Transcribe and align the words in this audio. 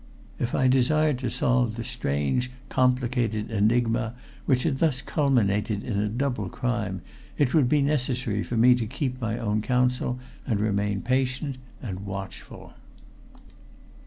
If 0.39 0.55
I 0.55 0.67
desired 0.67 1.19
to 1.19 1.29
solve 1.29 1.75
the 1.75 1.83
strange 1.83 2.49
complicated 2.69 3.51
enigma 3.51 4.15
which 4.47 4.63
had 4.63 4.79
thus 4.79 4.99
culminated 4.99 5.83
in 5.83 5.99
a 5.99 6.09
double 6.09 6.49
crime, 6.49 7.03
it 7.37 7.53
would 7.53 7.69
be 7.69 7.83
necessary 7.83 8.41
for 8.41 8.57
me 8.57 8.73
to 8.73 8.87
keep 8.87 9.21
my 9.21 9.37
own 9.37 9.61
counsel 9.61 10.17
and 10.47 10.59
remain 10.59 11.03
patient 11.03 11.59
and 11.83 11.99
watchful. 12.03 12.73